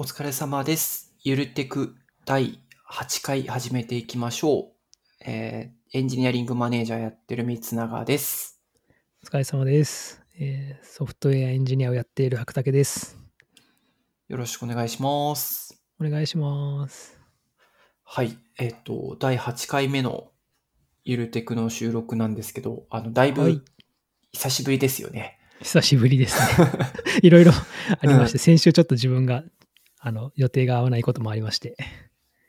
[0.00, 1.12] お疲れ様です。
[1.22, 1.94] ゆるテク
[2.24, 2.58] 第
[2.90, 4.72] 8回始めていきましょう。
[5.26, 8.62] えーエンジニアリングマネージャーやってる三永です。
[9.22, 13.18] お疲れ様です、えーソフトウェアエンジニアをやっている白竹です。
[14.28, 15.78] よろしくお願いします。
[16.00, 17.20] お願いします。
[18.02, 18.38] はい。
[18.58, 20.30] えっ、と、第8回目の
[21.04, 23.60] ゆるテクの収録なんですけど、あの、だいぶはい
[24.32, 25.38] 久しぶりですよね。
[25.60, 26.68] 久しぶりですね。
[27.20, 29.44] いろいろありまして、先週ちょっと自分が
[30.00, 31.76] あの予定が合わないこともありまして、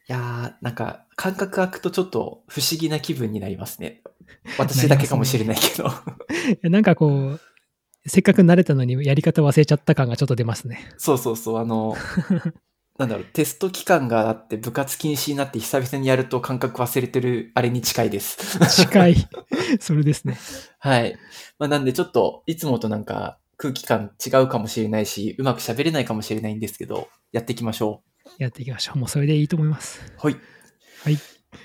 [0.10, 4.02] いやー、なんか、感覚空くとちょっと不思議な気分になりますね。
[4.58, 5.88] 私だけかもしれないけど。
[5.88, 5.90] い
[6.64, 7.40] や なんかこう、
[8.06, 10.90] せっかく慣れたのにやり方忘れちゃった感がちょっと出ますね。
[10.98, 11.96] そうそうそう、あの、
[12.98, 18.60] なんだろう、テスト期間があって部活禁止になって久々にやると感覚忘れてるあれに近いです。
[18.84, 19.16] 近い。
[19.80, 20.38] それですね。
[20.80, 21.16] はい。
[21.58, 28.04] まあなんでちょっといつもとなんか空気感違うかもしれないし、うまく喋れないかもしれないんですけど、やっていきましょ
[28.38, 29.00] やっていきましょう。
[29.00, 30.02] もうそれでいいと思います。
[30.24, 30.28] う。
[30.28, 30.36] はい。
[31.04, 31.18] はい。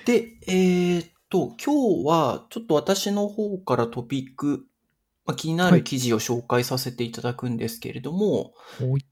[0.05, 4.67] で、えーっと、今日はちょっと私の方からトピック、
[5.25, 9.05] まあ、気になはいる記事を紹介させていただくんですけれども、おい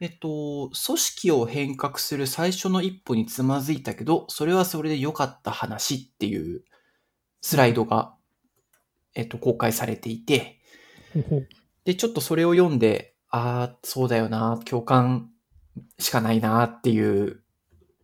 [0.00, 6.62] えっと、組織を変革する最初の一歩につまずいたけど、それはそれで良かった話っていう
[7.40, 8.14] スライドが、
[9.16, 10.60] えっと、公開されていて、
[11.84, 15.30] で、ちょっとそれを読んで、ああ、そうだよな、共感
[15.98, 17.42] しかないなっていう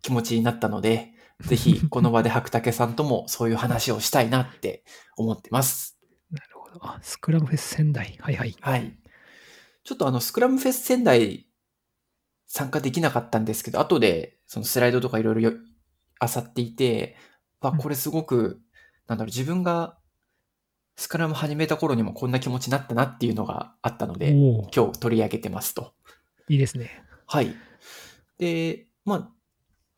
[0.02, 4.84] 気持ちになったので、 ぜひこの場で白竹さんともそういう話をしたいなって
[5.16, 5.98] 思ってます。
[6.30, 6.78] なるほど。
[6.82, 8.16] あ、スクラムフェス仙台。
[8.20, 8.56] はいはい。
[8.60, 8.96] はい。
[9.82, 11.46] ちょっとあの、スクラムフェス仙台
[12.46, 17.16] 参加できなかったんですけど、後でそのスライドとかいろいろよ漁っていて、
[17.60, 18.60] わ、うんこれすごく、
[19.08, 19.98] なんだろう、自分が
[20.96, 24.30] スクラム始めた頃にもこんな気持ちになったなっていうのがあったので、
[24.74, 25.94] 今日取り上げてますと。
[26.48, 27.03] いいですね。
[27.26, 27.54] はい。
[28.38, 29.30] で、まあ、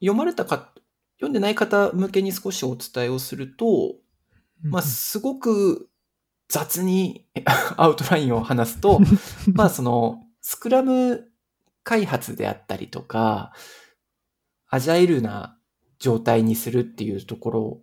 [0.00, 0.72] 読まれたか、
[1.16, 3.94] 読んでない方向けに少しお伝えをすると、
[4.62, 5.88] まあ、うんすごく
[6.48, 7.26] 雑に
[7.76, 9.00] アウトラインを話すと、
[9.52, 11.28] まあ、その、スクラム
[11.82, 13.52] 開発であったりとか、
[14.68, 15.58] アジャイルな
[15.98, 17.82] 状態にするっていうところ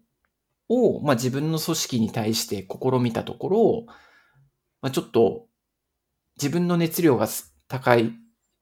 [0.70, 3.86] を、まあ、自分の組織に対して試みたところ、
[4.82, 5.48] まあ、ちょっと
[6.38, 8.14] 自分の熱量がす高い、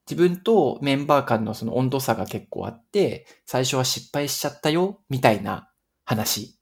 [0.09, 5.69] 自分とメンバー間のその温度差が結構あって、最初は失敗しちゃったよ、みたいな
[6.05, 6.59] 話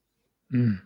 [0.51, 0.81] うん。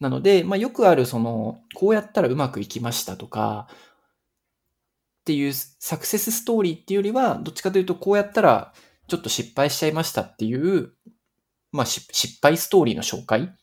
[0.00, 8.74] なので、まあ、よくある、その、こうやったらうまくいきましたとか、っていうサクセスストーリーっていうよりは、どっちかというと、こうやったら
[9.06, 10.92] ちょっと失敗しちゃいましたっていう、
[11.70, 13.54] まあ、し失敗ストーリーの紹介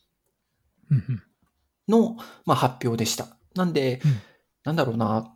[1.87, 3.27] の、まあ、発表でした。
[3.55, 4.21] なんで、うん
[4.63, 5.33] なんだろうな、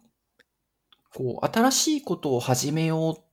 [1.15, 3.23] こう、新しいことを始めようっ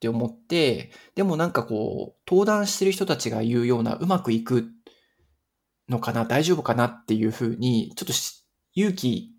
[0.00, 4.68] て思って、でもなんかこう、登壇してる人たちが言うような、うまくいく
[5.88, 8.44] のかな、大丈夫かなっていうふうに、ちょっとし
[8.74, 9.32] 勇気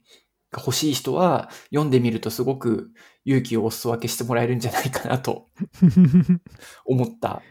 [0.52, 2.92] が欲しい人は、読んでみるとすごく
[3.26, 5.50] 勇気をお裾分けしてもらえるんじゃないかなと
[6.86, 7.42] 思った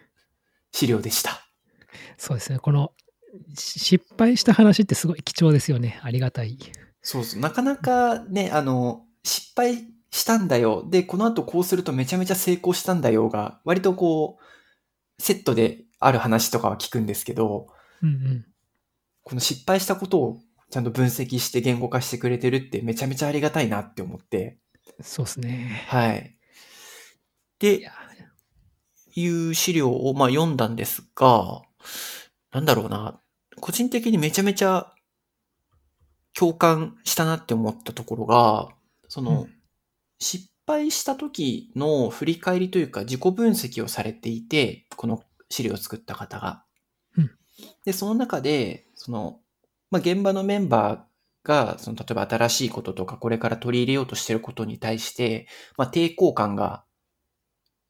[0.72, 1.40] 資料でした。
[2.16, 2.58] そうですね。
[2.58, 2.92] この
[3.54, 6.00] し失敗した話ってすごい貴重ですよね。
[6.02, 6.58] ありがたい。
[7.00, 7.40] そうそう。
[7.40, 10.86] なかなかね、あの、失敗したんだよ。
[10.88, 17.68] で、この後こうするとめちゃめちゃ成功したんだよが、割とこう、セットである話とかは聞くんですけど、
[18.02, 18.46] うんうん。
[19.22, 20.40] この失敗したことを
[20.70, 24.58] ちゃんと分析して言語化してくれてるってめちゃめちゃありがたいなって思って、
[25.00, 25.84] そうですね。
[25.88, 26.36] はい。
[27.60, 27.92] いでや、、
[29.14, 31.62] いう資料をまあ読んだんですが、
[32.50, 33.20] なんだろうな、
[33.60, 34.92] 個人的にめちゃめちゃ
[36.34, 38.68] 共感したなって思ったところが、
[39.12, 39.54] その、うん。
[40.18, 46.64] 失敗した時の振り返りというか自己分析をされていて、この資料を作った方が。
[47.18, 47.30] うん。
[47.84, 49.40] で、その中で、その、
[49.90, 55.46] まあ、現場のメンバーが、その、例えば新しいこととか、これから取り入れようとしていることに対して、
[55.76, 56.84] まあ、抵抗感が、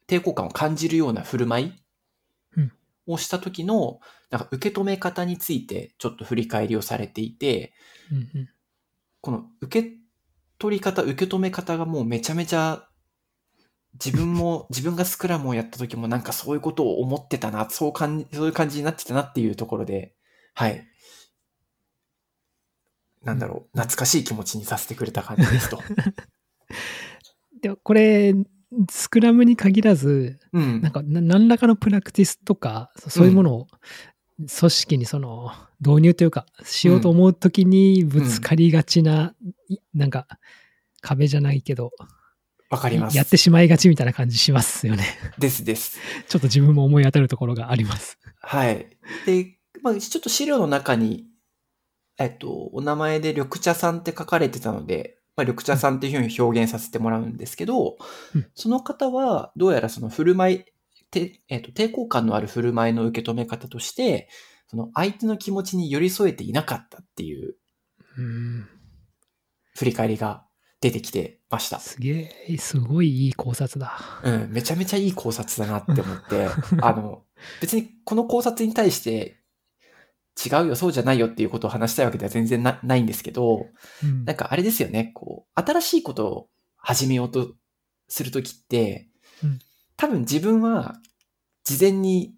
[0.08, 1.72] 抵抗感を感じるような振る舞い
[2.56, 2.72] うん。
[3.06, 7.74] をした時の、なんか受け止め方についてちょっと振り返りをされていて、
[8.10, 8.48] うんうん。
[9.20, 10.01] この受け
[10.62, 12.88] 取り方、受け止め方がもうめちゃめちゃ
[13.94, 20.14] 自分も、自分がスクラムをやった時もなんかそういうことを思ってたな、そう感じ、そういう感じになってたなっていうところで、
[20.54, 20.86] はい。
[23.24, 25.80] なんだろう、懐かしい気持ちにさせてくれた感じですと。
[27.60, 28.32] でこれ、
[28.88, 30.92] スクラムに限らず、うんなん。
[30.92, 33.66] かな何らかのプラクティスとか、そそういうものを
[34.46, 39.34] 組織にその導入というか、しようと思うときにぶつかりがちな、
[39.68, 40.26] いなんか
[41.00, 41.90] 壁じゃないけど、
[42.70, 43.16] わかります。
[43.16, 45.04] やってしまいがちみたいな感じしますよね。
[45.38, 45.98] ですです。
[46.26, 48.18] ちょっと自分も思い当たるところがあります。
[48.40, 48.86] はい。
[49.26, 51.26] で、まあ、ちょっと資料の中に、
[52.18, 57.98] えっと、お名前で緑茶さんって書かれてたので、まあ、緑茶さんっていうふうに表現させてもらうんですけど、
[58.34, 60.64] うんその方は、どうやらその振る舞い、
[61.12, 64.28] てえっと、抵抗感のある振る舞いの受け止め方として、
[64.66, 67.56] その相手の気持ちに寄り添えていなかったっていう
[68.18, 68.68] うん。
[69.76, 70.44] 振り返りが
[70.80, 71.78] 出てきてました。
[71.78, 73.98] すげえ、すごいいい考察だ。
[74.24, 76.48] うん、めちゃめちゃいい考察だなって思って、
[76.82, 77.24] あの、
[77.60, 79.38] 別にこの考察に対して、
[80.44, 83.66] 違うよ、そうじゃないよっていうことを話したいわけでは全然なないんですけど、
[84.02, 87.54] うんなんかあれですよね、こう、新しいことを始めようと
[88.08, 89.08] するときって、
[89.44, 89.58] うん
[90.02, 90.96] 多分自分は
[91.62, 92.34] 事前に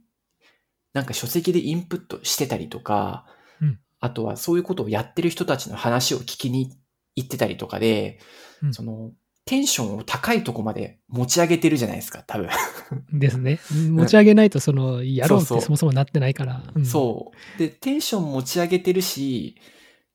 [0.93, 3.25] なんか書籍でインプットしてたりとか、
[3.63, 6.77] うんあとはそういうことをやってる人たちの話を聞きに
[7.17, 8.19] 行ってたりとかで、
[8.63, 9.13] うんその、
[9.47, 12.51] テンションを高いとこまで持ち上げてるじゃないですか、多分。
[13.19, 13.59] ですね。
[13.73, 16.63] 持ち上げないと、その、やろうってそもそもなってないから。
[16.75, 17.59] うんそう。
[17.59, 19.57] で、テンション持ち上げてるし、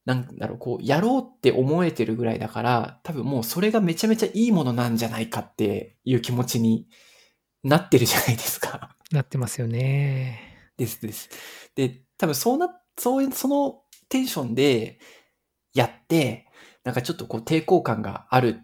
[0.06, 6.88] なんだろう、こう、やろうって思えてるぐらいだから、多分もうそれがめちゃめちゃいいものなんじゃないかっていう気持ちに
[7.63, 8.95] なってるじゃないですか。
[9.11, 10.71] なってますよね。
[10.77, 11.29] ですです。
[11.75, 15.00] で、多分そうな、そういう、そのテンションで
[15.73, 16.47] やって、
[16.83, 18.61] なんかちょっとこう抵抗感がある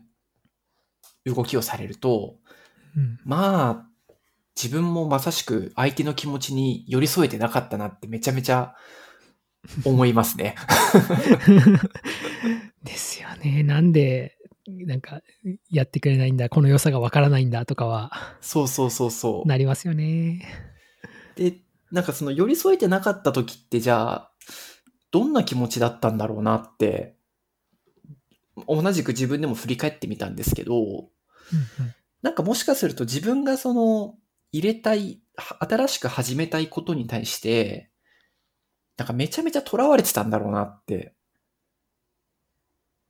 [1.26, 2.36] 動きをされると、
[2.96, 3.20] うん。
[3.26, 3.90] まあ、
[4.56, 8.76] 自分もまさしく相手の気持ちに寄り添えてなかったなってめちゃめちゃ
[9.84, 10.56] 思いますね。
[12.84, 13.64] ですよね。
[13.64, 14.38] なんで、
[14.68, 15.22] なんか、
[15.70, 19.48] やってくれないんだ、この良さがわからないんだとかは、そうそうそうそう。
[19.48, 20.46] なりますよね。
[21.36, 21.58] で、
[21.92, 24.32] なんかその寄り添えてなかった時ってじゃあ、
[25.12, 27.16] どんな気持ちだったんだろうなって、
[28.68, 31.06] 同じく自分でも振り返ってみたんですけど、うんうん
[32.26, 34.16] なんかもしかすると自分がその
[34.52, 37.92] 入れたい、は新しく始めたいことに対して、
[38.98, 41.15] なんかめちゃめちゃ囚われてたんだろうなって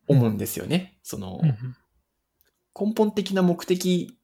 [0.08, 0.98] 思うんですよね。
[1.04, 1.42] その、
[2.80, 4.18] 根本的な目的、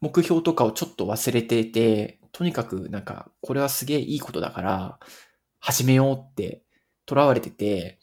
[0.00, 4.98] 目標とかをちょっと忘れていて、とにかくなんか、これはすげえいいことだから、
[5.60, 6.62] 始めようって
[7.08, 7.98] 囚われてて、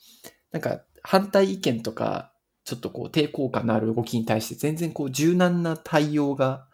[0.51, 2.33] なんか反対意見とか、
[2.63, 6.67] ちょっとこう抵抗感のある動きに対して全然こう柔軟な対応が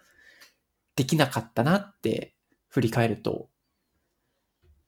[0.95, 2.35] できなかったなって
[2.67, 3.49] 振り返ると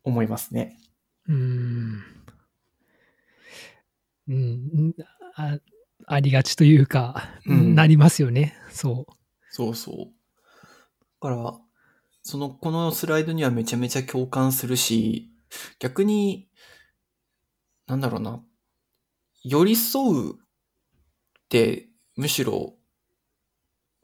[0.03, 0.77] 思いますね。
[1.27, 2.18] うーん。
[4.29, 4.93] うん、
[5.35, 5.57] あ
[6.05, 8.55] ありがちというか、うんなりますよね。
[8.71, 9.05] そ
[9.51, 9.95] そうそう。
[11.21, 11.59] だから、
[12.21, 15.31] その、このスライドにはめちゃめちゃ共感するし、
[15.79, 16.47] 逆に、
[17.87, 18.43] なんだろうな、
[19.43, 20.35] 寄り添うっ
[21.49, 22.75] て、むしろ、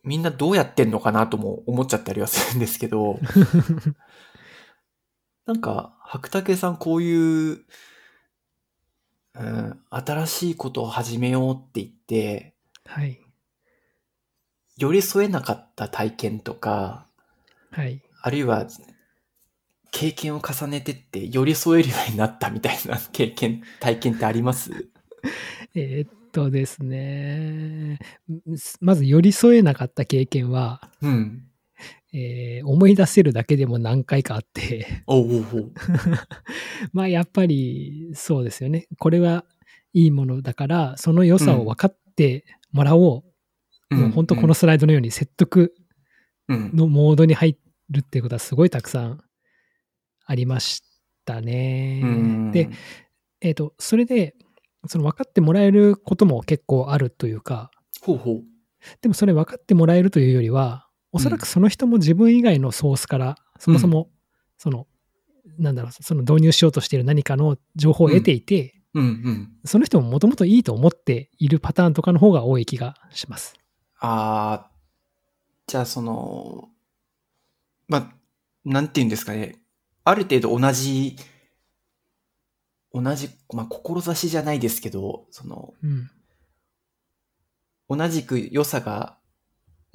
[0.03, 3.19] みんなどうやってんのかなとも思っちゃったりはするんですけど、う。
[5.45, 7.65] なんか、白竹さんこういう、
[9.37, 12.53] うん、新しいことを始めようって言って、
[12.85, 13.19] はい。
[14.77, 17.07] 寄り添えなかった体験とか、
[17.71, 18.01] はい。
[18.21, 18.67] あるいは、
[19.91, 24.71] 経験を重ねてって寄り添えるようになったみたいな 経験、体験ってあります？
[25.75, 27.99] えーっとですね。
[28.81, 31.47] まず寄り添えなかった経験は、うん。
[32.15, 35.03] えー思い出せるだけでも何回かあって。
[36.93, 38.87] まあやっぱりそうですよね。
[38.97, 39.45] これは
[39.93, 43.23] いいものだから、その良さを分かってもらお
[43.91, 43.95] う。
[43.95, 45.75] もう本当このスライドのように説得
[46.47, 47.57] うん、のモードに入
[47.89, 49.21] るっていうことはすごいたくさん
[50.25, 50.83] ありまし
[51.25, 52.01] たね。
[52.03, 52.69] うんで、
[53.41, 54.35] えっ、と、それで、
[54.87, 58.43] その分かってもらえることも結構あるというか、ほうほう。
[59.01, 60.84] でもそれ分かってもらえるというよりは、
[61.15, 64.09] おそらくその人も自分以外のソースから、そもそも、
[64.57, 64.85] その、
[65.57, 69.51] なんだろう、その導入しようとしている何かの情報を得ていて、うんうん。
[69.63, 73.53] その人ももともといいと思っているパターンとかの方が多い気がします。
[73.99, 76.67] あー、じゃあその、
[77.87, 78.15] まあ、
[78.65, 79.55] なんて言うんですかね。
[80.03, 81.15] ある程度同じ、
[82.93, 86.11] 同じ、まあ、志じゃないですけど、その、うん。
[87.87, 89.17] 同じく良さが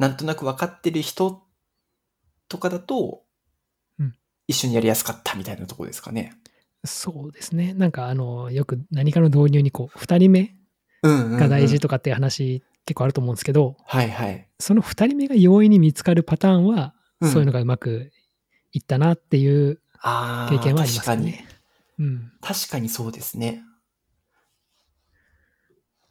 [0.00, 1.42] なんとなく分かってる人
[2.48, 3.22] とかだと、
[3.98, 4.14] うん
[4.48, 6.32] 一緒にやりやすかったみたいなところですかね。
[6.84, 7.72] そうですね。
[7.74, 10.56] なんか、あの、よく何かの導入にこう、二人目。
[11.02, 14.48] が大事とかっていう話結構あると思うんですけど、はいはい。
[14.58, 18.10] その二人目が容易に見つかるパターンは、うんそういうのがうまく
[18.72, 19.76] いったなっていう
[20.48, 21.34] 経験はあります確かに。
[21.98, 22.32] うん。
[22.40, 23.62] 確かにそうですね。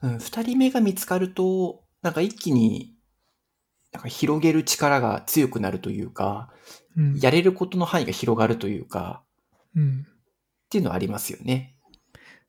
[0.03, 2.93] うん、二人目が見つかると、なんか一気に、
[3.91, 6.53] なんか広げる力が強くなるというか、
[6.95, 7.19] うん。
[7.19, 9.23] やれることの範囲が広がるというか、
[9.75, 10.05] うん。
[10.05, 11.75] っていうのはありますよね。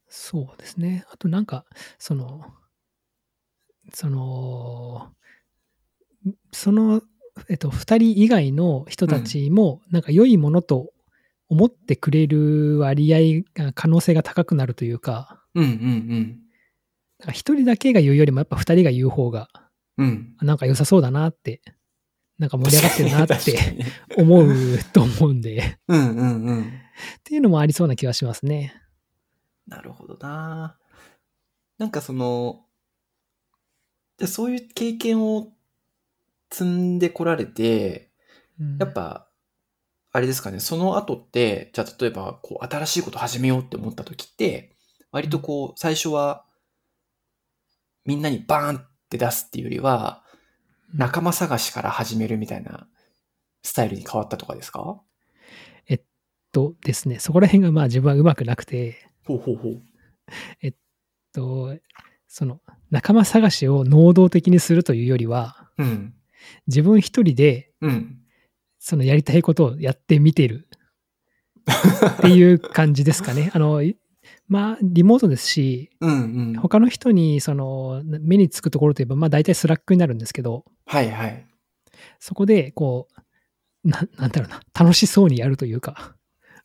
[0.08, 1.04] そうですね。
[1.12, 1.64] あとなんか、
[1.98, 2.44] その、
[3.94, 5.12] その、
[6.52, 7.00] その、
[7.48, 10.92] えっと、二人以外の人たちも、なんか良いものと
[11.48, 16.40] 思ってくれる割合が、可能性が高くなるというか、うんうん
[17.18, 19.48] なんか一人だけが言うよりも、やっぱ二人が言う方が、
[20.00, 20.36] うん。
[20.40, 20.46] うん。
[20.46, 21.60] なんか良さそうだなって、
[22.38, 23.84] なんか盛り上がってるなって に
[24.16, 26.62] 思うと思うんで、うんうんうん。
[26.62, 26.66] っ
[27.22, 28.74] ていうのもありそうな気がしますね。
[29.66, 30.76] なるほどな
[31.78, 32.64] なんかその、
[34.26, 35.52] そういう経験を
[36.50, 38.10] 積んでこられて、
[38.58, 39.28] うんやっぱ、
[40.12, 44.76] あれですかね、その後って、じゃあ例えば、こう、新しいこと始めようって思った時って、
[45.12, 46.44] 割とこう、最初は、
[48.04, 50.22] みんなにバーンって出すっていうよりは、
[50.94, 52.86] 仲間探しから始めるみたいな
[53.62, 55.00] スタイルに変わったとかですか？
[56.52, 59.82] とですね、そこら辺がまあ自分はうまくなくて、ほうほうほう。
[61.32, 61.76] と
[62.26, 66.14] その仲間探しを能動的にするというよりは、うん。
[66.66, 68.16] 自分一人でうん。
[68.80, 70.66] そのやりたいことをやってみてる
[72.18, 73.52] っていう感じですかね。
[73.54, 73.96] あの、い
[74.50, 76.14] まあ、リモートですし、うんう
[76.50, 76.54] ん。
[76.58, 81.46] 他の人にその目につくところといえば、まあ大体 Slack になるんですけど、はいはい。
[82.18, 83.06] そこでこ
[83.84, 86.16] う、ななんだろうな、楽しそうにやるというか、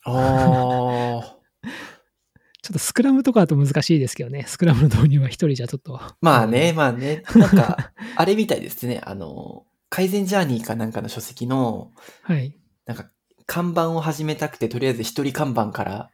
[0.02, 1.36] ああ。
[2.60, 6.00] ちょっとスクラムとかだと難しいですけどね、スクラムの導入は一人じゃちょっと。
[6.20, 7.22] まあね、まあね。
[7.36, 9.00] なんか、 あれみたいですね。
[9.04, 12.58] あの、カイゼン・ジャーニーかなんかの書籍の、はい。
[12.84, 13.08] なんか、
[13.46, 16.10] 看板を始めたくて、とりあえず一人看板から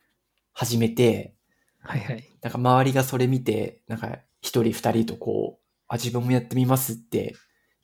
[0.53, 1.35] 始めて、
[1.83, 2.29] はいはい。
[2.41, 7.35] なんか周りがそれ見て、なんか一人二人とこう、あ、自分もやってみますって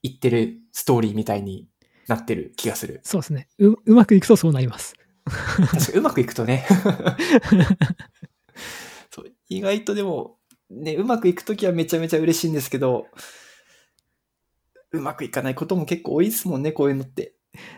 [0.03, 1.69] 言ってるストーリーみたいに
[2.07, 3.01] なってる気がする。
[3.05, 3.49] そうですね。
[3.59, 4.95] ううまくいくとそうなります。
[5.27, 6.67] 確かにうまくいくとね。
[9.11, 10.39] そう意外とでも、
[10.71, 13.07] ね、うまくいくときはめちゃめちゃ嬉しいんですけど、
[14.91, 17.35] うまくいかないことも結構多いですもんね、こういうのって。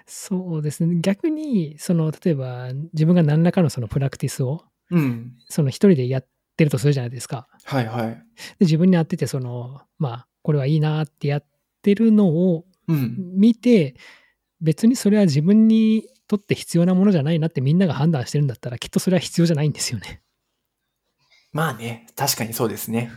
[0.07, 0.97] そうですね。
[1.01, 5.37] 逆に、その、例えば、自分が何らかのそのプラクティスを、うん。
[5.49, 7.49] その一人でやってるとするじゃないですか。
[7.65, 8.09] はいはい。
[8.09, 8.25] で
[8.61, 11.45] 自分に合ってて、その、まあ、これはいいなってやっ
[11.83, 13.17] てるのをうん。
[13.37, 13.95] 見て、
[14.61, 20.21] 別にそれは自分にとって必要なものじゃないなってみんなが判断してるんだったら、きっとそれは必要じゃないんですよね。
[21.53, 23.11] まあね、確かにそうですね。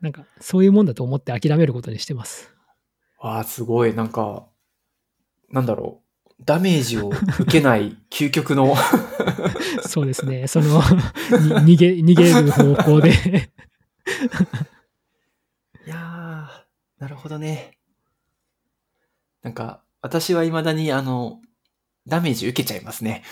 [0.00, 2.52] なんか、そういうもんだと思って諦めることにしてます。
[3.18, 4.46] わあ、すごい、なんか、
[5.50, 6.03] なんだろう。
[6.40, 7.10] ダメージを
[7.40, 8.74] 受けない究極の。
[9.86, 10.46] そうですね。
[10.46, 10.82] その、
[11.64, 13.10] に逃げ、逃げる方向で。
[15.86, 17.78] いやー、なるほどね。
[19.42, 21.40] なんか、私は未だにあの、
[22.06, 23.22] ダメージ受けちゃいますね。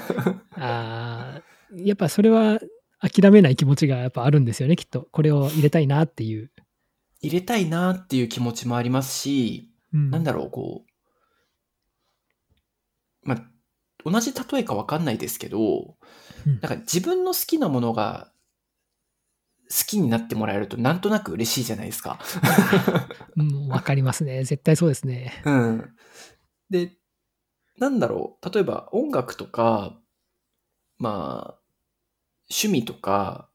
[0.56, 1.42] ああ、
[1.74, 2.60] やっぱそれは
[3.00, 5.08] 諦めない気持ちがやっぱあるんですよね、きっと。
[5.12, 6.50] これを入れたいなっていう。
[7.20, 10.87] 入れたいなっていう気持ちもありますし、うん、なんだろう、こう、
[13.28, 15.96] まあ、同じ例えかわかんないですけど、
[16.46, 18.32] うんなんか自分の好きなものが
[19.70, 22.18] 好きになってもらえるとなんとなく嬉しいじゃないですか。
[23.36, 24.44] うん、わかりますね。
[24.44, 25.42] 絶対そうですね。
[25.44, 25.94] うん。
[26.70, 26.96] で、
[27.78, 30.00] なんだろう、例えば音楽とか、
[30.96, 31.60] まあ、
[32.50, 33.50] 趣味とか、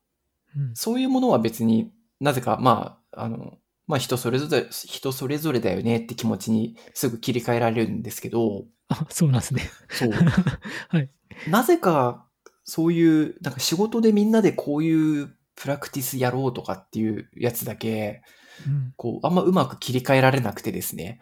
[0.56, 9.70] うん、そういうものは別になぜか、まあ、あの、まあ人それぞれ、人それぞれだよねって気持ちにすぐ切り替えられるんですけど、あ、そうなんですね。
[9.90, 10.12] そう。
[10.90, 11.10] はい。
[11.48, 12.28] なぜか、
[12.64, 18.22] そういう、なんか仕事でみんなでこういうプラクティスやろうとかっていうやつだけ、
[18.68, 21.20] うん、こう、あんまうまく切り替えられなくてですね。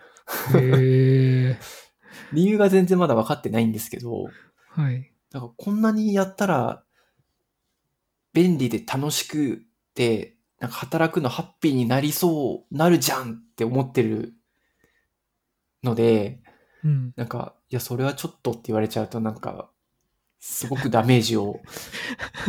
[0.53, 1.59] へえ。
[2.33, 4.25] 理由が全然まだ分かってないんですけど、
[4.69, 5.11] はい。
[5.31, 6.83] だからこんなにやったら、
[8.33, 9.63] 便利で楽しく
[9.93, 14.35] て、なんか働くのハッピーになりそう、なるじゃんって思ってる
[15.83, 16.39] ので、
[16.83, 17.13] うん。
[17.15, 19.69] なんか、いや、それはちょっとって言われちゃうと、なんか、
[20.39, 21.59] すごくダメージを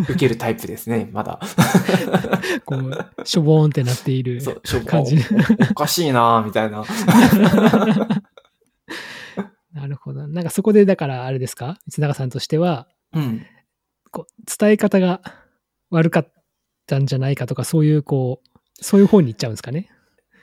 [0.08, 1.40] 受けるタイプですね、 まだ。
[2.64, 4.40] こう、しょぼーんってなっている
[4.86, 5.16] 感じ。
[5.16, 6.84] おおかしいなみたいな。
[9.72, 10.26] なるほど。
[10.28, 11.78] なんかそこで、だからあれですか？
[11.88, 13.46] 三永さんとしては、うん。
[14.10, 15.22] こう伝え方が
[15.90, 16.32] 悪かっ
[16.92, 19.88] たんじゃないかとか、そういう、こう、そういう方に行っちゃうんですかね？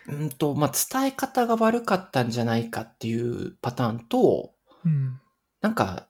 [0.07, 4.53] うんと、まあ、伝え方が悪かったんじゃないかっていうパターンと、
[4.83, 5.19] うん。
[5.61, 6.07] なんか、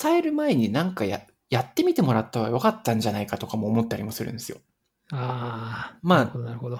[0.00, 4.58] 伝える前になんかや、やってみてもらった方が良かったんじゃないかとかも思ったりもするんですよ。
[5.10, 6.78] ああ、まあなるほど、なるほど。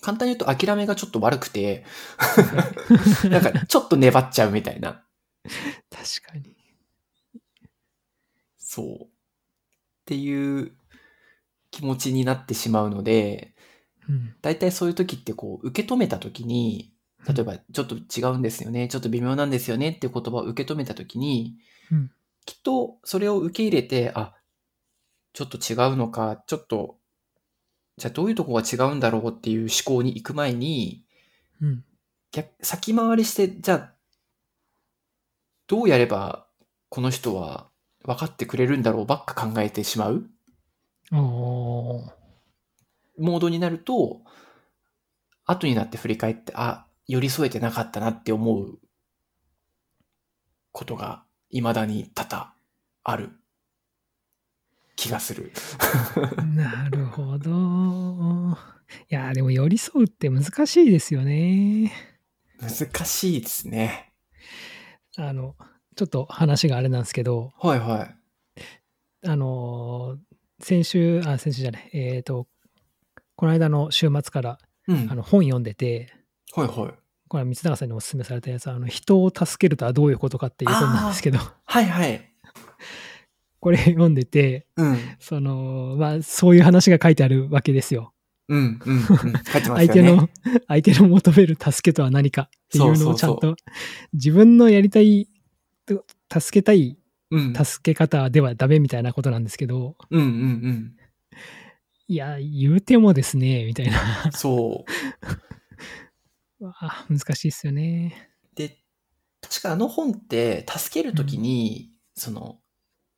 [0.00, 1.84] 簡単に言うと諦めがちょっと悪くて、
[3.28, 5.02] なんかちょっと粘っちゃうみたいな。
[5.90, 6.56] 確かに。
[8.58, 9.04] そう。
[9.04, 9.08] っ
[10.04, 10.72] ていう
[11.72, 13.56] 気持ちになってしまうので、
[14.08, 14.34] うん。
[14.42, 16.92] 大体そういう時ってこう、受け止めた時に、
[17.26, 21.56] 例えば、ちょっと違うんですよね、ちょっと微妙なんですよねっていう言葉を受け止めた時に、
[21.90, 22.12] うん
[22.44, 24.34] きっとそれを受け入れて、あ、
[25.32, 26.96] ちょっと違うのか、ちょっと、
[27.96, 31.04] じゃあどういうとこが違うんだろうっていう思考に行く前に、
[31.60, 31.84] うん。
[32.32, 33.94] 逆先回りして、じゃあ、
[35.68, 36.46] どうやれば
[36.88, 37.70] この人は
[38.04, 40.28] 分かってくれるんだろうばっか考えてしまう
[41.10, 44.22] モードになると、
[45.44, 48.78] 後になって振り返って、あ、寄り添えてなかったなって思う
[50.70, 52.54] ことが未だに多々
[53.04, 53.30] ある
[54.96, 55.52] 気がする。
[56.54, 58.56] なるほど。
[59.10, 61.92] いや、でも寄り添うって難しいですよね。
[62.60, 64.12] 難しいですね。
[65.16, 65.56] あの、
[65.96, 69.28] ちょっと話があれなんですけど、はいはい。
[69.28, 70.18] あの、
[70.62, 72.46] 先週、あ、先週じゃない、えっ、と、
[73.36, 75.08] この間の週末からうん。
[75.10, 76.12] あの本読んでて、
[76.54, 76.94] はいはい。
[77.28, 82.28] これは三永さんにお勧めされたやつ、あの人を助けるとはどういうことかっていう本なんですけど、はいはい。
[83.60, 84.98] これ読んでて、うん。
[85.20, 88.12] その、まあ、そういう話が書いてあるわけですよ。
[88.48, 88.80] うん。
[88.84, 88.96] うん。
[88.96, 89.02] うん。
[89.04, 89.86] 書いてますよね。
[89.86, 90.28] 相手の、
[90.66, 93.54] 相手の求める助けとは何かっていうのをちゃんと、
[94.12, 95.28] 自分のやりたい、
[96.28, 97.01] 助けたいうん。
[97.64, 100.96] 助け方ではダメみたいなことなんですけど、うんうんうん。
[102.08, 104.30] いや、言うてもですね、みたいな。
[104.32, 104.84] そ
[106.60, 106.64] う。
[106.64, 108.30] わあ難しいですよね。
[108.54, 108.78] で、
[109.40, 112.60] 確かあの本って、助けるときに、その、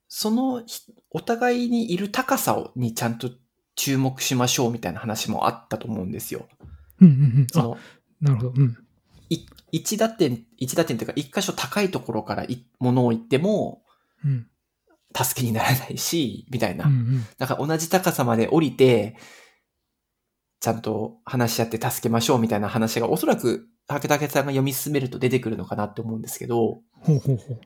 [0.08, 3.30] そのひ、お互いにいる高さをにちゃんと
[3.74, 6.48] 注目しましょうみたいな話もあったと思うんですよ。
[7.00, 7.46] うんうんうん。
[7.50, 7.78] あ、その、
[8.20, 8.52] なるほど。
[8.56, 8.76] うん。
[9.28, 13.83] い一打点、一打点というか、一箇所高いところからいものを言っても、うん。
[15.16, 16.86] 助けにならないし、みたいな。
[16.86, 17.26] うんうん。
[17.38, 19.16] だから同じ高さまで降りて、
[20.60, 27.60] ちゃんと話し合って助けましょうみたいな話がおそらく竹竹さんが読み進めると出てくるのかなって思うんですけど、ほうほうほう。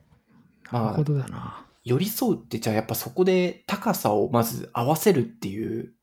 [0.72, 1.66] まあなるほどだな。
[1.84, 5.94] 寄り添うってじゃあやっぱそこで高さをまず合わせるっていう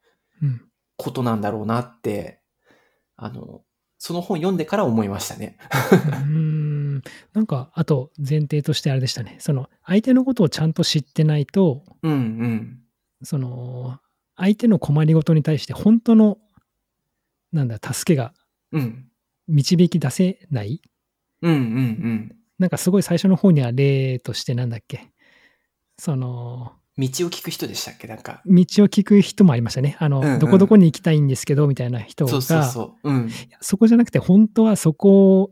[0.41, 0.61] うん。
[0.97, 2.39] ことなんだろうなって、
[3.17, 3.61] あの、
[3.97, 5.57] その本読んでから思いましたね。
[5.61, 6.64] うーん。
[7.33, 9.37] なんか、あと前提としてあれでしたね。
[9.39, 12.79] その、相手のことをちゃんと知ってないと、うんうん。
[13.23, 13.99] その、
[14.35, 16.37] 相手の困りごとに対して本当の、
[17.51, 18.33] なんだ、助けが
[18.71, 19.07] うん。
[19.47, 20.81] 導き出せない
[21.41, 22.35] うんうんうん。
[22.57, 25.11] なんかすごい最初の方には例としてなんだっけ
[25.99, 28.07] その、道を聞く人でしたっけ？
[28.07, 28.41] なんか。
[28.45, 29.97] 道を聞く人もありましたね。
[29.99, 33.09] あの、うんうんどこどこに行きたいんですけど、みたいな人が、そうそうそう。
[33.11, 33.29] うん。
[33.59, 35.51] そこじゃなくて、本当はそこ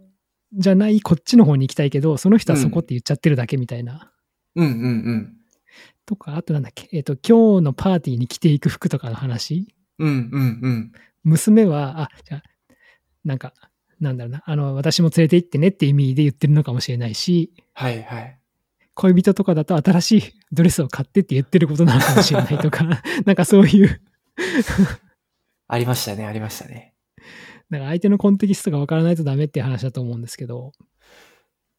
[0.56, 4.12] じゃない、こっちの方に行きたいけど、その人はそこって言っちゃってるだけみたいな。
[4.56, 5.34] うんうんうん。
[6.06, 9.68] とか、あとなんだっけ、えっ、と、今日のパーティーに着ていく服とかの話？
[10.00, 10.92] うんうんうん。
[11.24, 12.44] 娘は、あ、じゃあ、
[13.24, 13.54] なんか、
[14.00, 18.40] なんだろうな、あの、私も連れて行ってねって意味で言ってるのかもしれないし、はいはい。
[18.96, 22.84] 恋人とかだと新しい ドレスを買ってって言ってることなのかもしれないとか、
[23.26, 24.02] なんかそういう、
[25.68, 26.93] ありましたね、ありましたね。
[27.74, 30.72] なんか相手のコンテキストがわからないとダメっていう話だと思うんですけど、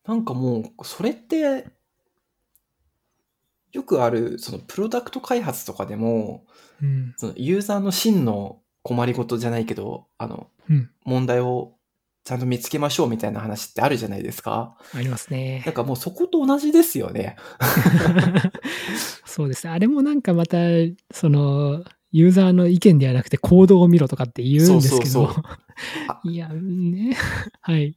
[0.06, 1.66] なんかもう、それって、
[3.72, 6.44] よくある、そのプロダクト開発とかでも、
[6.82, 11.74] うん、そのユーザーの真の困りごとじゃないけど、あの、うん、問題を
[12.24, 14.76] ちゃんと見つけましょうみたいな話ってあるじゃないですか。
[14.94, 15.74] ありますねなん。
[15.74, 17.36] かもうそこと同じですよね。
[19.24, 19.72] そうですね。
[19.72, 20.58] あれもなんかまた、
[21.10, 25.58] その、ユーザーの意見ではなくて行動を見ろとかって言うんですけど、そうそうそうあ
[26.24, 27.16] いや、ね、
[27.60, 27.96] はい。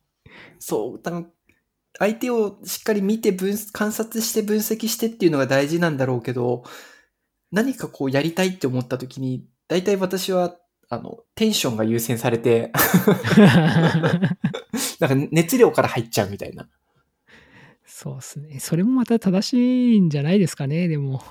[0.60, 1.26] そう、だから
[2.00, 6.64] 相手をしっかり見て分、観察して分析してっていうのが大事なんだろうけど、
[7.52, 10.58] 何かこうやりたいって思った時に、大体私は、
[10.90, 12.72] あの、テンションが優先されて、
[15.00, 16.70] なんか熱量から入っちゃうみたいな。
[17.86, 18.60] そうですね。
[18.60, 21.22] それもまた正しいんじゃないですかね、でも。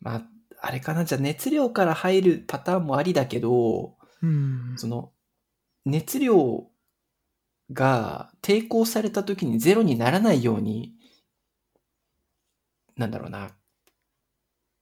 [0.00, 0.22] まあ、
[0.60, 4.74] あれかな、じゃあ熱量から入るパターンもありだけど、うん。
[4.76, 5.12] その、
[5.86, 6.68] 熱量
[7.72, 10.92] が抵抗された時にゼロにならないように、
[12.96, 13.54] なんだろうな、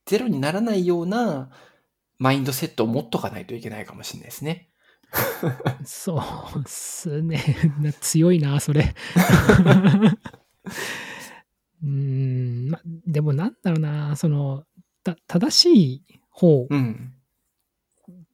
[0.06, 1.50] ゼロにならないような
[2.18, 4.68] マインドセットを持っとかないといけないかもしれないですね。
[5.84, 6.16] そ
[6.54, 7.42] うっすね。
[7.80, 8.94] な強いな、それ。
[11.82, 14.64] うーん、ま、でもなんだろうな、その、
[15.02, 17.14] た正しい方うん。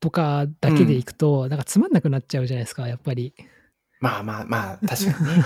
[0.00, 3.34] とかだけでいくと、なんかつまんなくなっちゃうじゃないですか、やっぱり。
[4.00, 5.44] まあまあまあ、 確かにね。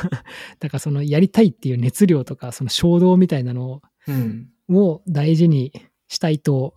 [0.59, 4.49] だからそのやりたいっていう熱量とか、その衝動みたいなのうん。
[4.69, 5.73] を大事に
[6.09, 6.75] したいと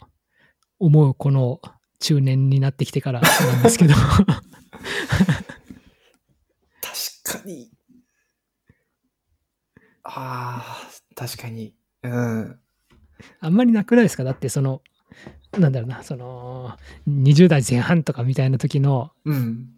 [0.80, 1.62] 思うこの
[2.00, 3.94] 中年になってきてからなんですけど。
[3.94, 4.26] 確
[7.42, 7.72] かに。
[10.04, 11.74] ああ、確かに。
[12.04, 12.60] うん。
[13.40, 14.24] あんまりなくないですか？
[14.24, 14.82] だってその、
[15.58, 19.70] なんだろうな、その、20代前半とかみたいな時の、うん。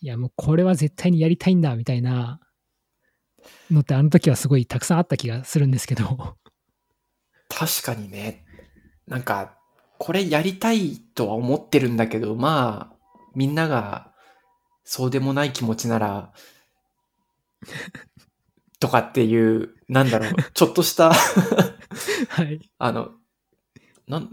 [0.00, 2.38] いやもうこれは絶対にやりたいんだみたいな
[3.70, 6.36] のってあの時はすごいたくさんあった気がするんですけど。
[7.48, 8.44] 確かにね。
[9.06, 9.56] なんか、
[9.98, 12.96] これやりたいとは思ってるんだけど、まあ、
[13.34, 14.12] みんなが
[14.84, 16.32] そうでもない気持ちなら、
[18.80, 21.12] とかっていう、なんだろう、ちょっとした、
[22.28, 22.60] はい。
[22.78, 23.12] あの、
[24.06, 24.30] なん、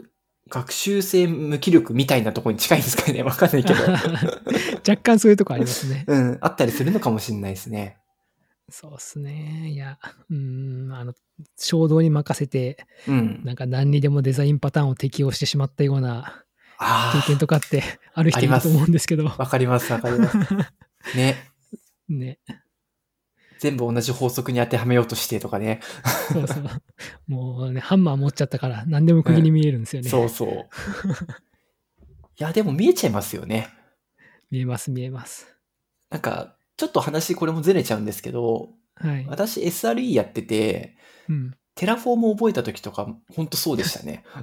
[0.51, 3.79] 学習性無気力みたいなところに近いんですかねわかんないけど。
[4.87, 6.03] 若干そういうとこありますね。
[6.07, 7.97] うん、あったりするのかもしれないですね。
[8.69, 9.69] そうっすね。
[9.71, 9.97] いや、
[10.29, 11.13] うーん、あの、
[11.57, 13.41] 衝動に任せて、うん。
[13.45, 16.43] なんか何にでもデザインパターンを適用してしまったような
[16.77, 17.83] あ経験とかって
[18.13, 19.29] ある人いると思うんですけど。
[19.29, 20.37] あ、わかります、わかります。
[21.15, 21.49] ね。
[22.09, 22.39] ね。
[23.61, 25.81] 全部同じ法則に当てはめようとしてとかね。
[26.33, 26.63] そうそう。
[27.27, 30.09] もうね、ハンマー持っちゃったから何でも釘に見えるんですよね。
[30.09, 30.49] そうそう。
[30.49, 30.53] い
[32.39, 33.69] や、でも見えちゃいますよね。
[34.49, 35.45] 見えます、見えます。
[36.09, 39.27] なんか、ちょっと話これもずれちゃうんですけど、はい。
[39.29, 40.97] 私 SRE やってて、
[41.29, 41.55] うん。
[41.75, 44.23] Terraform を覚えた時とか、ほんとそうでしたね。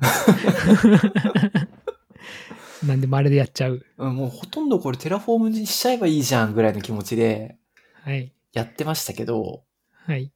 [2.86, 3.84] なんでもあれでやっちゃう。
[3.96, 7.58] うんもうほとんどこれ Terraform にしちゃえばいいじゃんぐらいの気持ちで
[8.04, 8.32] はい。
[8.58, 10.32] やってましたけど、はい。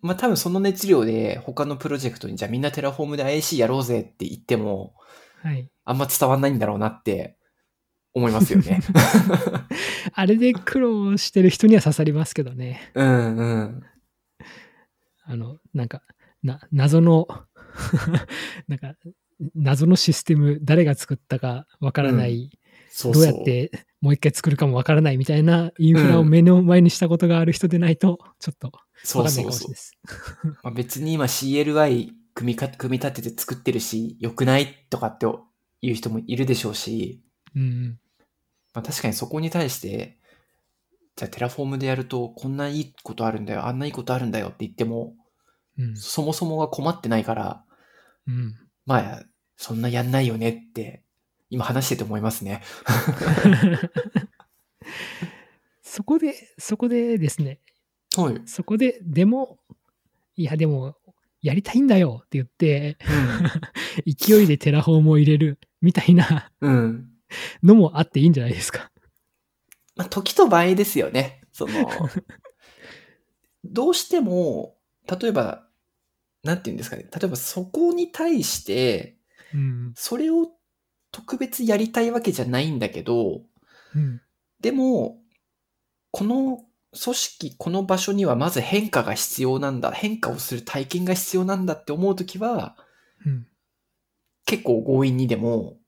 [0.00, 4.94] まあ多分その熱量で他のプロジェクトにじゃあみんなテラフォームで IC やろうぜって言っても、
[5.42, 5.70] はい。
[5.84, 7.36] あんま伝わんないんだろうなって
[8.14, 8.80] 思いますよね。
[10.14, 12.90] あれで苦労してる人には刺さりますけどね。
[12.94, 13.82] うんうん。
[15.24, 16.02] あの、なんか、
[16.42, 17.26] な、謎の、
[18.68, 18.94] なんか、
[19.54, 22.50] 謎のシステム、誰が作ったかわからない。
[23.04, 28.72] どうやってもう一回作るかもわからないみたいなインフラを目の前にしたことがある人でないと、ちょっと
[29.04, 30.54] そうわかんないそうそうかもしれないで。
[30.54, 30.58] す。
[30.62, 35.26] まあ、別に今 CLI 組みか組み立てて作ってるし、良くないとかって
[35.82, 37.22] いう人もいるでしょうし、
[37.54, 37.98] うん。
[38.74, 40.18] まあ、確かにそこに対して、
[41.16, 45.14] じゃあ Terraform でやるとこんないいことあるんだよ、あんないいことあるんだよって言っても、
[45.78, 45.96] うん。
[45.96, 47.64] そもそもが困ってないから、
[48.26, 48.54] うん。
[48.86, 49.22] まあ、
[49.56, 51.01] そんなやんないよねって、
[51.52, 52.62] 今話してて思いますね。
[55.82, 57.60] そこで、そこでですね、
[58.16, 58.36] はい。
[58.36, 58.46] うん。
[58.46, 59.58] そこで、でも、
[60.34, 60.96] いや、でも、
[61.42, 62.96] やりたいんだよって言って、
[64.08, 67.10] 勢いで Terraform を入れるみたいなうん。
[67.62, 68.90] のもあっていいんじゃないですか。
[69.94, 71.42] まあ、時と場合ですよね。
[71.52, 71.86] その、
[73.62, 75.68] どうしても、例えば、
[76.42, 77.02] なんて言うんですかね。
[77.02, 79.18] 例えばそこに対して、
[79.52, 79.92] うん。
[79.94, 80.50] それを
[81.12, 83.42] 特別やりたいわけじゃないんだけど、
[83.94, 84.20] うん。
[84.60, 85.20] でも、
[86.10, 86.64] この
[87.00, 89.92] 組織、この場所にはまず変化が必要なんだ。
[89.92, 92.76] 変化をする体験が必要なんだって思うときは、
[93.24, 93.46] うん。
[94.44, 95.78] 結構強引にでも、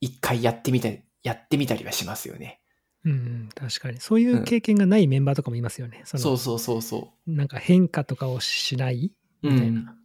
[0.00, 2.60] 一回やってみたり、やってみたりはしますよね。
[3.04, 4.00] うん、確かに。
[4.00, 6.02] そういう経験がないメンバーとかもいますよね。
[6.04, 9.12] そのそうそうそうそなんか変化とかをしない？
[9.42, 9.48] う。
[9.48, 9.96] みたいうんな。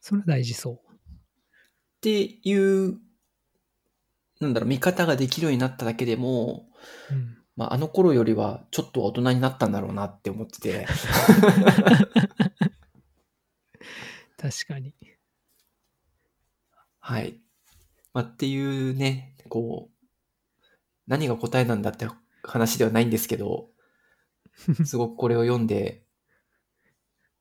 [0.00, 2.98] それは大事そっていう、
[4.40, 6.66] なんだろう、見方ができるようになっただけでも、
[7.10, 7.14] う。
[7.14, 7.36] うん。
[7.56, 10.86] まあ、あの頃よりはちょっと大人になったんだろうなって思ってて。
[14.38, 14.94] 確かに。
[17.00, 17.38] はい。
[18.14, 19.94] まあ、っていうね、こう、
[21.06, 22.08] 何が答えなんだって
[22.42, 23.68] 話ではないんですけど、
[24.86, 26.06] すごくこれを読んで、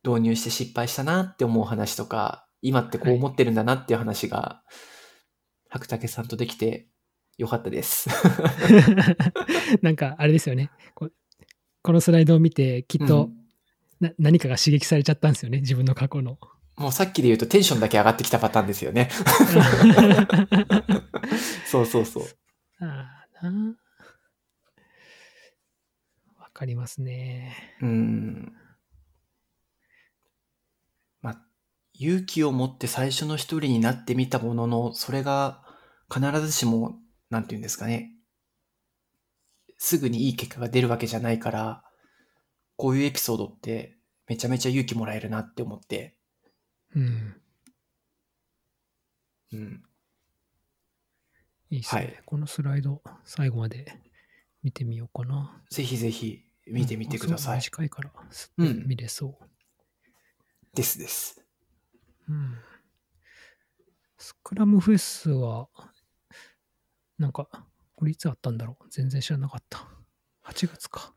[0.03, 4.63] 導入して失敗したなって思う話とか、今ってこう思ってるんだなっていう話が、
[5.69, 6.87] 白竹さんとできて
[7.37, 8.09] よかったです。
[9.81, 10.71] なんかあれですよね。
[10.93, 11.13] こう
[11.81, 13.39] このスライドを見て、きっと、うん
[13.99, 15.59] な何かが刺激されちゃったんですよね。
[15.59, 16.39] 自分の過去の。
[16.77, 19.09] もうさっきで言うとテンションだけ上がってきたパターンですよね。
[21.67, 22.23] そうそうそう。
[22.79, 23.75] ああな。
[26.37, 27.75] わかりますね。
[27.81, 28.53] うん。
[31.21, 31.45] まあ、
[31.99, 35.61] 勇気を持って最初の一人になってみたものの、それが
[36.11, 36.97] 必ずしも、
[37.29, 38.13] なんていうんですかね。
[39.77, 41.83] すぐにいい結果が出るわけじゃないから、
[42.77, 46.15] こういうエピソードってめちゃめちゃ勇気もらえるなって思って、
[46.95, 47.41] うん。
[49.51, 49.83] うん。
[51.69, 52.01] いいですね。
[52.01, 53.93] はいこのスライド、最後まで
[54.63, 55.61] 見てみようかな。
[55.69, 57.53] ぜひぜひ見てみてください。
[57.55, 58.11] うん短いから、
[58.57, 59.45] 見れそう。
[60.73, 61.48] ですです。
[62.29, 62.57] うん
[64.21, 65.69] スクラムフェスは、
[67.17, 67.47] なんか、
[67.95, 68.89] これいつあったんだろう？
[68.89, 69.87] 全然知らなかった。
[70.43, 71.13] 8月か。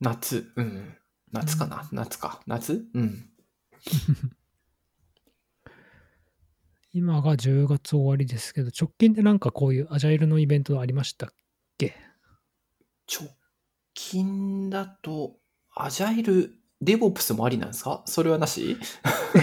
[0.00, 0.52] 夏。
[0.54, 0.96] うん。
[1.32, 2.40] 夏かな、夏か。
[2.46, 2.84] 夏？
[2.94, 3.28] うん。
[6.92, 11.30] 今が10月終わりですけど、直近でなんかこういうアジャイルのイベントありましたっ
[11.78, 11.96] け？
[13.10, 13.28] 直
[13.94, 15.40] 近だと、
[15.74, 18.02] アジャイル、デボプスもありなんですか？
[18.06, 18.76] それはなし？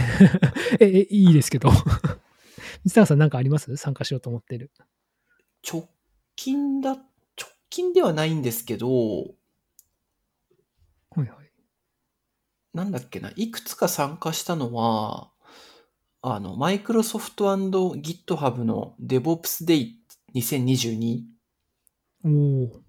[0.80, 1.70] え、え、いいですけど。
[2.84, 3.76] 水谷さんなんかあります？
[3.78, 4.72] 参加しようと思ってる。
[5.68, 5.90] 直
[6.36, 7.04] 近だ、直
[7.70, 8.90] 近ではないんですけど、
[11.12, 11.52] はいはい。
[12.74, 15.32] なんだっけな、いくつか参加したのは、
[16.22, 19.94] あの、マイクロソフト &GitHub の DevOps Day
[20.36, 21.26] 2022っ
[22.26, 22.30] お
[22.66, 22.82] お。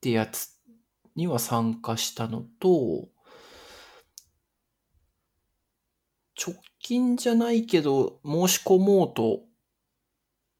[0.00, 0.58] てやつ
[1.14, 3.08] には参加したのと、
[6.38, 9.40] 直近じゃないけど、申し込もうと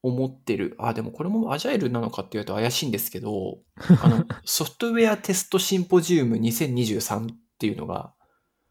[0.01, 0.75] 思ってる。
[0.79, 3.59] あ、でもこれもアジャイルなのかって言うと怪しいんですけど、
[4.01, 8.13] あの、ソフトウェアテストシンポジウム2023っていうのが、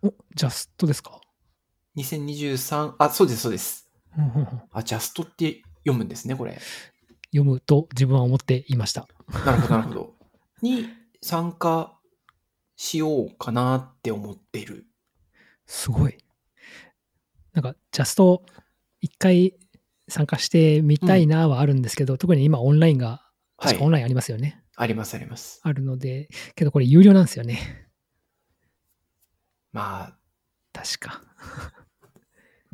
[0.03, 1.21] お、ジャストですか
[1.97, 3.89] ？2023、あ、そうです、そうです。
[4.73, 6.59] あ、ジャストって読むんですね、これ。
[7.33, 9.09] 読むと自分は思っていました。
[9.45, 10.15] なるほど、なるほど。
[10.63, 10.89] に
[11.23, 11.99] 参加
[12.77, 14.87] しようかなって思ってる。
[15.67, 16.17] すごい。
[17.57, 18.45] なんか、ジャスト
[19.01, 19.55] 一回
[20.09, 23.23] 参加してみたいなはあるんですけど、特に今オンラインが、
[23.81, 24.63] オンラインありますよね。
[24.77, 25.61] あります、あります。
[25.63, 27.89] あるので、けどこれ有料なんですよね。
[29.73, 30.19] まあ、
[30.75, 31.23] 確か。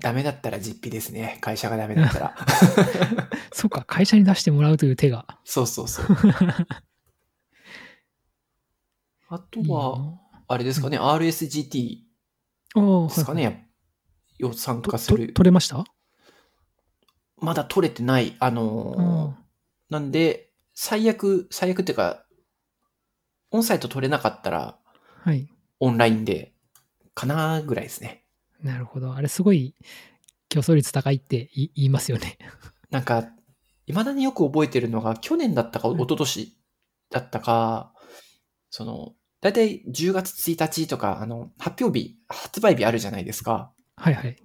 [0.01, 1.39] ダメだったら実費ですね。
[1.41, 2.37] 会社がダメだったら。
[3.55, 5.39] そうか、会社に出してもらうという手が。
[5.45, 6.07] そうそうそう。
[9.29, 13.72] あとは、なあれですかね、RSGT ですかはいはい
[14.43, 14.49] ね。
[14.49, 15.29] よ参と加する。
[15.29, 15.85] と取れました？
[17.39, 18.37] まだ取れてない。
[18.39, 19.43] あのー
[19.91, 22.25] なんで、最悪、最悪っていうか、
[23.51, 24.79] オンサイト取れなかったら、
[25.23, 25.47] はい。
[25.81, 26.55] オンラインで、
[27.15, 28.25] かなぐらいですね。
[28.63, 29.15] なるほど。
[29.15, 29.75] あれすごい
[30.49, 32.39] 競争率高いって言いますよね。
[32.91, 33.29] なんか、
[33.87, 36.57] 未だによく覚えてるのが、去年だったか、うん一昨年
[37.11, 37.93] だったか、
[38.71, 43.75] その、だいたい10月1日とか、あの、発表日、発売日あるじゃないですか。
[44.03, 44.37] はいはい。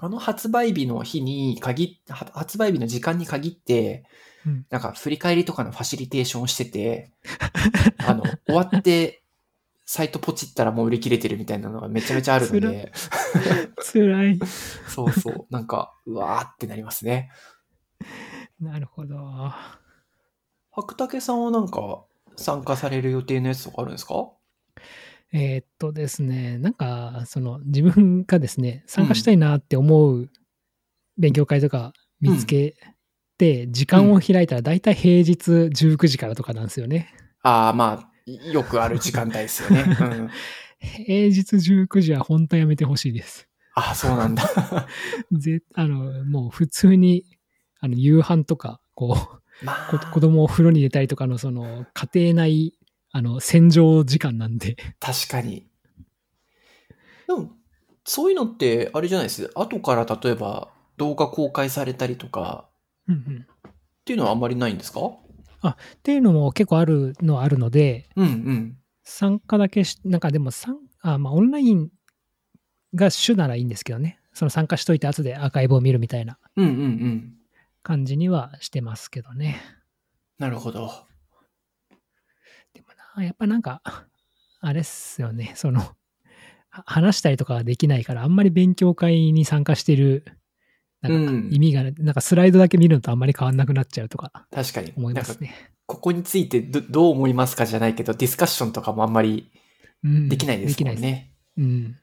[0.00, 4.04] あの発売日の日に限っ、は発売日の時間に限って、
[4.44, 7.12] うんなんか振り返りとかのファシリテーションをしてて、
[8.04, 9.22] あの、終わって、
[9.86, 12.92] サイトポチったらもう売り切れてるみたいなのがめちゃめちゃあるので、
[13.92, 14.40] 辛い。
[14.88, 17.30] そうそう、なんか、うわーってなりますね。
[18.60, 19.16] なるほど。
[20.70, 22.04] 白竹さんはなんか
[22.36, 24.32] 参加される予定のやつとかあるんですか？
[25.36, 30.30] えーっとですね、なんか、その自分がですね、参加したいなって思う
[31.18, 32.76] 勉強会とか見つけ
[33.36, 37.12] て、時間を開いたら大体平日19時からとかなんですよね。
[37.42, 39.84] ああ、まあ、よくある時間帯ですよね。
[40.00, 40.30] うん。
[40.78, 43.48] 平日19時は本当やめてほしいです。
[43.74, 44.44] ああ、そうなんだ。
[45.32, 47.24] ぜあの、もう普通に、
[47.80, 52.78] あの、夕飯とか、こう、まこ子供を風呂に入れたりとかの、その、家庭内、
[53.16, 54.76] あの、洗浄時間なんで。
[54.98, 55.68] 確かに。
[57.28, 57.52] でも、
[58.04, 59.52] そういうのって、あれじゃないです。
[59.54, 62.68] 後から例えば動画公開されたりとか
[63.06, 63.72] うんうんっ
[64.04, 65.00] ていうのはあんまりないんですか？
[65.00, 68.78] っていうのも結構あるのはあるので、うんうん。
[69.04, 71.90] 参加だけし、なんかでも参、あ、まあ、オンライン
[72.96, 74.18] が主ならいいんですけどね。
[74.32, 77.34] その参加しといて後でアーカイブを見るみたいなうんうんうん。
[77.84, 79.62] 感じにはしてますけどね。
[80.38, 80.90] なるほど。
[83.22, 83.80] やっぱなんか、
[84.60, 85.52] あれっすよね。
[85.56, 85.80] その、
[86.70, 90.24] は話したりとかはできないから、あんまり勉強会に参加してる、
[91.00, 94.92] なんかうん意味がない、なんかスライドだけ見るのとあんまり変わんなくなっちゃうとか確かに。
[94.96, 95.54] 思いますね。
[95.86, 99.50] ここについてどどう思いますかじゃないけど、ディスカッションとかもあんまり
[100.02, 101.30] うんできないですもんできないで。
[101.58, 101.96] うん。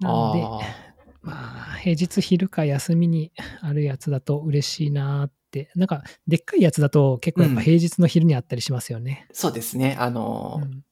[0.00, 0.94] なので、ああ。
[1.22, 5.43] まあ、平日昼か休みにあるやつだと嬉しいなって。
[5.74, 9.26] なんか、でっかいやつだと結構やっぱ平日の昼にあったりしますよね。
[9.32, 9.96] そうですね。
[9.98, 10.84] あの、うん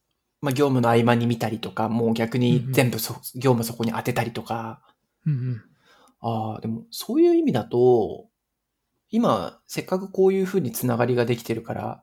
[0.43, 4.83] まあ、業務の合間に見たりとか、もう逆に全部そ、業務そこに当てたりとか。
[5.25, 5.63] うんうん。
[6.21, 8.27] ああ、でもそういう意味だと、
[9.09, 12.03] 今、せっかくこういう風につながりができてるから、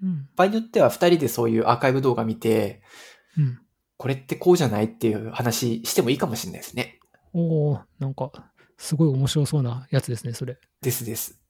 [0.00, 0.28] うん。
[0.36, 2.82] 場合によっては二人でそういうアーカイブ動画見て、
[3.36, 3.58] うん。
[3.96, 7.00] これってこうじゃないっていう話してもいいかもしれないですね。
[7.32, 8.30] おおなんか、
[8.76, 10.58] すごい面白そうなやつですね、それ。
[10.80, 11.41] ですです。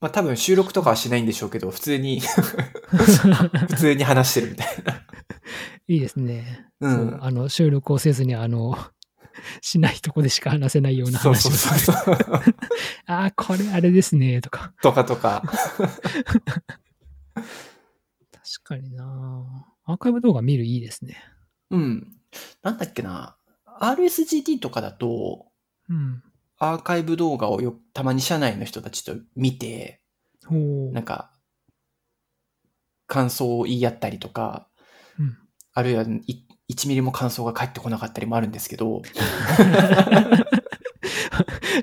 [0.00, 2.20] まあ多分収録とかはしないんでしょうけど、普通に、
[2.90, 5.02] 普通に話してるみたいな。
[5.88, 6.66] いいですね。
[6.80, 8.76] うんそうあの、収録をせずに、あの、
[9.60, 12.16] しないとこでしか話せないようなそう話そうをそうそう。
[13.06, 14.72] ああ、これあれですね、とか。
[14.82, 15.42] とかとか。
[17.34, 17.44] 確
[18.62, 21.16] かになアーカイブ動画見るいいですね。
[21.70, 22.16] うん。
[22.62, 23.36] なんだっけな。
[23.80, 25.46] RSGT とかだと、
[25.88, 26.22] うん。
[26.58, 30.00] アーカイブ動画をよたまに社内の人たちと見て。
[30.92, 31.30] なんか、
[33.06, 34.68] 感想を言い合ったりとか、
[35.18, 35.38] うん
[35.76, 36.06] あるいはい
[36.72, 39.02] 1ミリも感想が返ってこなかったりもあるんですけど、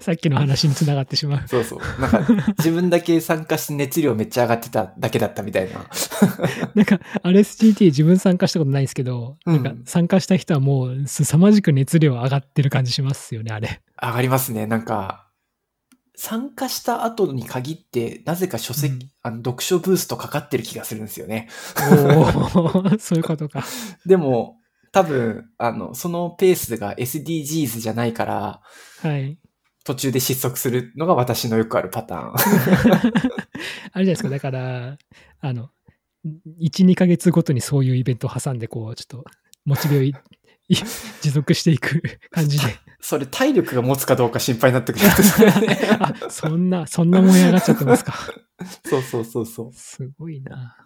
[0.02, 1.48] さっきの話につながってしまう。
[1.48, 1.80] そうそう。
[2.02, 2.26] なんか、
[2.58, 5.86] 自分だけ参加して熱量めっちゃ上がってただけだったみたいな。
[6.74, 13.82] なんか、RSGT 自分参加したことないんですけど、うんなんか参加した人はもう凄まじく熱量上がってる感じしますよね、あれ。
[14.02, 14.66] 上がりますね。
[14.66, 15.28] なんか、
[16.16, 21.48] 参加した後に限って、なぜか書籍、うんあの読書ブーストかかってる気がするんですよね。
[22.56, 23.64] おお そういうことか。
[24.06, 24.58] でも、
[24.92, 28.62] 多分、あの、そのペースが SDGs じゃないから、
[29.02, 29.38] はい。
[29.84, 32.34] 途中で失速するのが私のよくあるパターン。
[32.34, 34.98] あれじゃないですか、だから、
[35.40, 35.70] あの、
[36.60, 39.26] 1、2ヶ月ごとにそういうイベントを挟んで、こう、ちょっと、
[39.66, 40.02] モチベを
[41.22, 42.78] 持続していく感じで。
[43.00, 45.06] それ体力が持つかどうか心配になってくる
[45.68, 45.80] ね。
[46.00, 48.14] あ、そんな、そんな燃え上がっちゃってますか？
[48.86, 49.74] そうそうそうそう。
[49.74, 50.78] すごいな。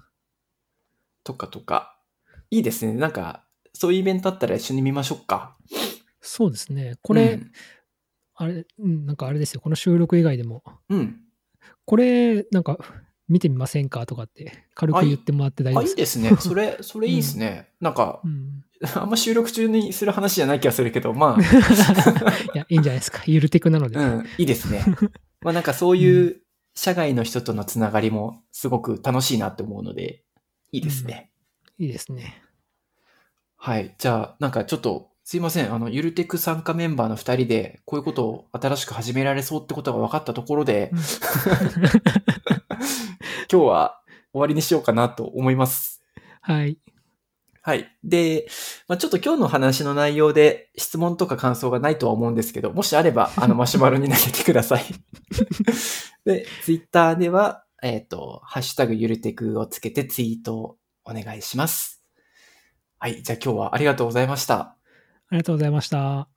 [1.24, 2.00] とかとか。
[2.52, 2.94] いいですね。
[2.94, 5.58] なんか、そういうイベントあったら一緒に見ましょうか。
[6.22, 6.96] そうですね。
[7.02, 7.52] これ、うん
[8.38, 9.62] あれ、うん、なんかあれですよ。
[9.62, 11.22] この収録以外でも、うん。
[11.86, 12.78] これ、なんか、
[13.30, 14.06] 見てみませんか？
[14.06, 16.36] とかって、軽く言ってもらって大丈あ、夫でかいいですすね。
[16.38, 17.70] それ、それいいですね。
[17.80, 18.65] なんかう、ん。
[18.96, 21.38] あんま収録中にする話じゃない気がするけど、ま
[22.54, 23.24] いや、いいんじゃないですか。
[23.26, 23.98] ゆるテクなので。
[23.98, 24.84] あ、うん、いいですね。
[25.42, 26.42] まあなんかそういう
[26.74, 30.24] 社外の人とのつながりもすごく楽しいなって思うので、
[30.72, 31.32] いいですね。
[31.78, 32.42] いいですね。
[33.56, 33.96] はい。
[33.98, 35.74] じゃあ、なんかちょっと、すいません。
[35.74, 41.00] あの、ゆるテク参加メンバーの二人で、こういうことを新しく始められそうってことが分かったところで、うん
[43.52, 44.02] 今日は
[44.34, 46.04] 終わりにしようかなと思います。
[46.42, 46.78] はい。
[47.66, 47.92] はい。
[48.04, 48.46] で、
[48.88, 54.84] まあ、ちょっと今日の話の内容で質問とか感想がないとは思うんですけど、もしあれば、 あの、マシュマロに投げてください。
[56.26, 62.04] で、ツイッターでは、えっ、と、ハッシュタグゆるテクをつけてツイートをお願いします。
[63.00, 63.24] はい。
[63.24, 64.60] じゃあ今日はありがとうございました。
[64.60, 64.78] あ
[65.32, 66.35] りがとうございました。